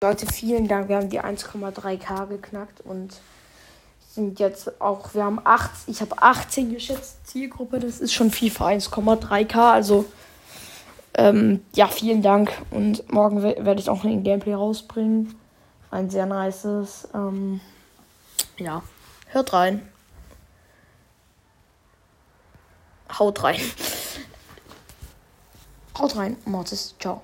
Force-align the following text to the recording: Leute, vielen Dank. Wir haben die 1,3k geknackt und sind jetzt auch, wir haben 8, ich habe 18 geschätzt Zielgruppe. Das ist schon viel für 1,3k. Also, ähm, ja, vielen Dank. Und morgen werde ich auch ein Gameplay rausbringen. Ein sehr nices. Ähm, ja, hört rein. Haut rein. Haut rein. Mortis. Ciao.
Leute, 0.00 0.26
vielen 0.26 0.68
Dank. 0.68 0.88
Wir 0.88 0.96
haben 0.96 1.08
die 1.08 1.20
1,3k 1.20 2.26
geknackt 2.28 2.82
und 2.82 3.16
sind 4.08 4.38
jetzt 4.38 4.80
auch, 4.80 5.12
wir 5.12 5.24
haben 5.24 5.40
8, 5.42 5.70
ich 5.88 6.00
habe 6.00 6.22
18 6.22 6.72
geschätzt 6.72 7.26
Zielgruppe. 7.26 7.80
Das 7.80 7.98
ist 7.98 8.14
schon 8.14 8.30
viel 8.30 8.52
für 8.52 8.66
1,3k. 8.66 9.56
Also, 9.56 10.04
ähm, 11.14 11.64
ja, 11.74 11.88
vielen 11.88 12.22
Dank. 12.22 12.52
Und 12.70 13.12
morgen 13.12 13.42
werde 13.42 13.80
ich 13.80 13.90
auch 13.90 14.04
ein 14.04 14.22
Gameplay 14.22 14.54
rausbringen. 14.54 15.34
Ein 15.90 16.10
sehr 16.10 16.26
nices. 16.26 17.08
Ähm, 17.12 17.60
ja, 18.56 18.84
hört 19.30 19.52
rein. 19.52 19.82
Haut 23.18 23.42
rein. 23.42 23.60
Haut 25.98 26.14
rein. 26.14 26.36
Mortis. 26.44 26.94
Ciao. 27.00 27.20